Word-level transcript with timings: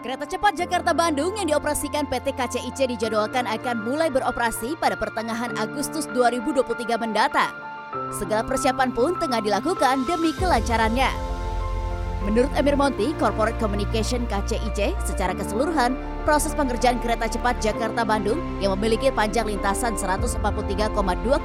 Kereta 0.00 0.24
cepat 0.24 0.56
Jakarta-Bandung 0.56 1.36
yang 1.36 1.52
dioperasikan 1.52 2.08
PT 2.08 2.32
KCIC 2.32 2.96
dijadwalkan 2.96 3.44
akan 3.44 3.84
mulai 3.84 4.08
beroperasi 4.08 4.72
pada 4.80 4.96
pertengahan 4.96 5.52
Agustus 5.60 6.08
2023 6.16 6.96
mendatang. 6.96 7.52
Segala 8.16 8.40
persiapan 8.40 8.96
pun 8.96 9.20
tengah 9.20 9.44
dilakukan 9.44 10.08
demi 10.08 10.32
kelancarannya. 10.32 11.12
Menurut 12.26 12.50
Emir 12.58 12.74
Monti, 12.74 13.14
Corporate 13.20 13.60
Communication 13.62 14.26
KCIC, 14.26 14.98
secara 15.06 15.36
keseluruhan, 15.38 15.94
proses 16.26 16.50
pengerjaan 16.52 16.98
kereta 16.98 17.30
cepat 17.30 17.62
Jakarta-Bandung 17.62 18.36
yang 18.58 18.74
memiliki 18.74 19.14
panjang 19.14 19.46
lintasan 19.46 19.94
143,2 19.94 20.42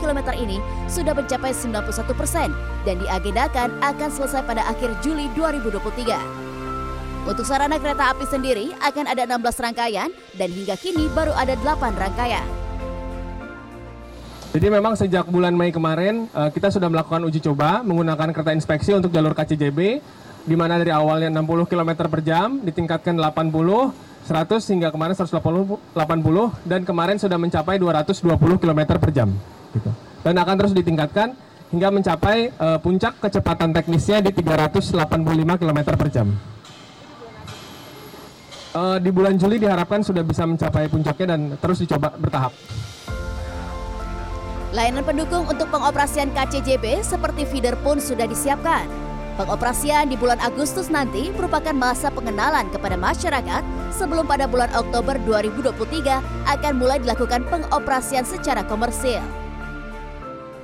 km 0.00 0.18
ini 0.32 0.58
sudah 0.88 1.12
mencapai 1.12 1.52
91 1.52 2.16
persen 2.16 2.48
dan 2.88 2.96
diagendakan 3.04 3.68
akan 3.84 4.10
selesai 4.10 4.42
pada 4.48 4.64
akhir 4.66 4.96
Juli 5.04 5.28
2023. 5.36 6.41
Untuk 7.22 7.46
sarana 7.46 7.78
kereta 7.78 8.10
api 8.10 8.26
sendiri 8.26 8.74
akan 8.82 9.06
ada 9.06 9.22
16 9.30 9.62
rangkaian 9.62 10.10
dan 10.34 10.48
hingga 10.50 10.74
kini 10.74 11.06
baru 11.14 11.30
ada 11.38 11.54
8 11.54 11.94
rangkaian. 11.94 12.42
Jadi 14.50 14.66
memang 14.66 14.98
sejak 14.98 15.30
bulan 15.30 15.54
Mei 15.54 15.70
kemarin 15.70 16.26
eh, 16.26 16.50
kita 16.50 16.74
sudah 16.74 16.90
melakukan 16.90 17.22
uji 17.22 17.38
coba 17.46 17.86
menggunakan 17.86 18.34
kereta 18.34 18.50
inspeksi 18.50 18.90
untuk 18.90 19.14
jalur 19.14 19.38
KCJB 19.38 20.02
di 20.42 20.56
mana 20.58 20.82
dari 20.82 20.90
awalnya 20.90 21.30
60 21.30 21.70
km 21.70 22.10
per 22.10 22.26
jam 22.26 22.58
ditingkatkan 22.58 23.14
80, 23.14 24.26
100 24.26 24.72
hingga 24.74 24.90
kemarin 24.90 25.14
180 25.14 25.94
80 25.94 26.66
dan 26.66 26.82
kemarin 26.82 27.16
sudah 27.22 27.38
mencapai 27.38 27.78
220 27.78 28.34
km 28.58 28.80
per 28.98 29.10
jam 29.14 29.30
gitu. 29.78 29.94
Dan 30.26 30.34
akan 30.42 30.54
terus 30.58 30.74
ditingkatkan 30.74 31.38
hingga 31.70 31.88
mencapai 31.94 32.50
uh, 32.58 32.82
puncak 32.82 33.22
kecepatan 33.22 33.70
teknisnya 33.70 34.18
di 34.18 34.34
385 34.34 34.98
km 35.62 35.80
per 35.94 36.10
jam. 36.10 36.28
Uh, 38.72 38.96
di 38.96 39.12
bulan 39.12 39.36
Juli 39.36 39.60
diharapkan 39.60 40.00
sudah 40.00 40.24
bisa 40.24 40.48
mencapai 40.48 40.88
puncaknya 40.88 41.36
dan 41.36 41.60
terus 41.60 41.84
dicoba 41.84 42.08
bertahap. 42.16 42.56
Layanan 44.72 45.04
pendukung 45.04 45.44
untuk 45.44 45.68
pengoperasian 45.68 46.32
KCJB 46.32 47.04
seperti 47.04 47.44
feeder 47.44 47.76
pun 47.84 48.00
sudah 48.00 48.24
disiapkan. 48.24 48.88
Pengoperasian 49.36 50.08
di 50.08 50.16
bulan 50.16 50.40
Agustus 50.40 50.88
nanti 50.88 51.28
merupakan 51.36 51.76
masa 51.76 52.08
pengenalan 52.08 52.72
kepada 52.72 52.96
masyarakat 52.96 53.62
sebelum 53.92 54.24
pada 54.24 54.48
bulan 54.48 54.72
Oktober 54.72 55.20
2023 55.20 56.48
akan 56.48 56.72
mulai 56.72 56.96
dilakukan 56.96 57.44
pengoperasian 57.52 58.24
secara 58.24 58.64
komersil. 58.64 59.20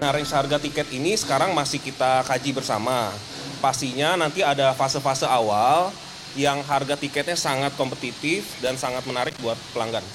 Nah, 0.01 0.09
range 0.17 0.33
harga 0.33 0.57
tiket 0.57 0.89
ini 0.97 1.13
sekarang 1.13 1.53
masih 1.53 1.77
kita 1.77 2.25
kaji 2.25 2.57
bersama. 2.57 3.13
Pastinya 3.61 4.17
nanti 4.17 4.41
ada 4.41 4.73
fase-fase 4.73 5.29
awal 5.29 5.93
yang 6.39 6.63
harga 6.63 6.95
tiketnya 6.95 7.35
sangat 7.35 7.75
kompetitif 7.75 8.47
dan 8.63 8.79
sangat 8.79 9.03
menarik 9.11 9.35
buat 9.43 9.59
pelanggan. 9.75 10.07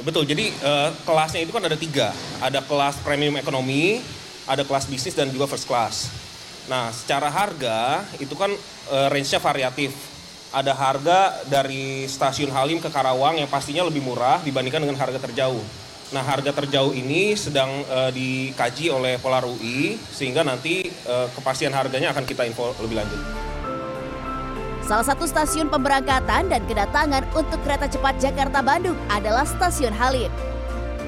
Betul, 0.00 0.24
jadi 0.24 0.48
uh, 0.64 0.88
kelasnya 1.04 1.44
itu 1.44 1.52
kan 1.52 1.60
ada 1.60 1.76
tiga. 1.76 2.16
Ada 2.40 2.64
kelas 2.64 3.04
premium 3.04 3.36
ekonomi, 3.36 4.00
ada 4.48 4.64
kelas 4.64 4.88
bisnis 4.88 5.12
dan 5.12 5.28
juga 5.28 5.44
first 5.44 5.68
class. 5.68 6.08
Nah, 6.64 6.88
secara 6.88 7.28
harga 7.28 8.08
itu 8.16 8.32
kan 8.32 8.48
uh, 8.88 9.12
range-nya 9.12 9.36
variatif. 9.36 9.92
Ada 10.50 10.72
harga 10.72 11.44
dari 11.46 12.08
stasiun 12.08 12.50
Halim 12.50 12.80
ke 12.80 12.88
Karawang 12.88 13.38
yang 13.38 13.46
pastinya 13.46 13.84
lebih 13.86 14.00
murah 14.02 14.40
dibandingkan 14.40 14.82
dengan 14.82 14.96
harga 14.96 15.20
terjauh. 15.20 15.62
Nah, 16.10 16.24
harga 16.24 16.50
terjauh 16.56 16.96
ini 16.96 17.36
sedang 17.36 17.84
uh, 17.86 18.08
dikaji 18.10 18.88
oleh 18.88 19.20
Polar 19.20 19.44
UI 19.44 20.00
sehingga 20.10 20.40
nanti 20.40 20.88
uh, 21.04 21.28
kepastian 21.36 21.76
harganya 21.76 22.16
akan 22.16 22.24
kita 22.24 22.48
info 22.48 22.72
lebih 22.80 22.98
lanjut. 22.98 23.49
Salah 24.84 25.06
satu 25.06 25.28
stasiun 25.28 25.68
pemberangkatan 25.68 26.48
dan 26.48 26.62
kedatangan 26.66 27.22
untuk 27.36 27.60
kereta 27.62 27.86
cepat 27.86 28.16
Jakarta-Bandung 28.18 28.96
adalah 29.12 29.44
Stasiun 29.44 29.92
Halim. 29.94 30.32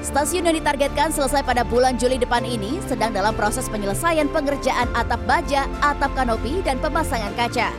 Stasiun 0.03 0.43
yang 0.43 0.55
ditargetkan 0.59 1.15
selesai 1.15 1.47
pada 1.47 1.63
bulan 1.63 1.95
Juli 1.95 2.19
depan 2.19 2.43
ini 2.43 2.77
sedang 2.91 3.15
dalam 3.15 3.31
proses 3.33 3.71
penyelesaian 3.71 4.27
pengerjaan 4.27 4.91
atap 4.91 5.23
baja, 5.23 5.63
atap 5.79 6.11
kanopi, 6.11 6.59
dan 6.59 6.75
pemasangan 6.83 7.31
kaca. 7.39 7.71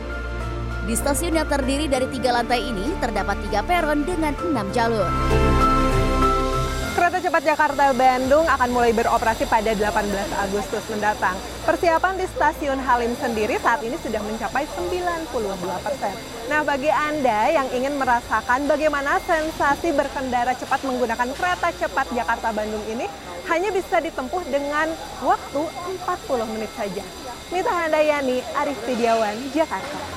Di 0.85 0.93
stasiun 0.93 1.37
yang 1.37 1.49
terdiri 1.49 1.89
dari 1.89 2.05
tiga 2.13 2.33
lantai 2.33 2.61
ini 2.61 2.93
terdapat 3.01 3.37
tiga 3.49 3.65
peron 3.65 4.05
dengan 4.05 4.33
enam 4.41 4.69
jalur. 4.73 5.09
Kereta 6.95 7.19
cepat 7.19 7.43
Jakarta-Bandung 7.43 8.47
akan 8.47 8.69
mulai 8.71 8.95
beroperasi 8.95 9.51
pada 9.51 9.75
18 9.75 10.15
Agustus 10.47 10.79
mendatang. 10.87 11.35
Persiapan 11.67 12.15
di 12.15 12.23
stasiun 12.23 12.79
Halim 12.79 13.11
sendiri 13.19 13.59
saat 13.59 13.83
ini 13.83 13.99
sudah 13.99 14.23
mencapai 14.23 14.63
92 14.79 15.27
persen. 15.83 16.15
Nah, 16.47 16.63
bagi 16.63 16.87
Anda 16.87 17.51
yang 17.51 17.67
ingin 17.75 17.99
merasakan 17.99 18.71
bagaimana 18.71 19.19
sensasi 19.27 19.91
berkendara 19.91 20.55
cepat 20.55 20.87
menggunakan 20.87 21.35
kereta 21.35 21.75
cepat 21.75 22.07
Jakarta-Bandung 22.15 22.87
ini, 22.87 23.11
hanya 23.51 23.75
bisa 23.75 23.99
ditempuh 23.99 24.47
dengan 24.47 24.87
waktu 25.19 25.67
40 25.99 26.47
menit 26.47 26.71
saja. 26.79 27.03
Mita 27.51 27.75
Handayani, 27.75 28.39
Arif 28.55 28.79
Tidiawan, 28.87 29.35
Jakarta. 29.51 30.14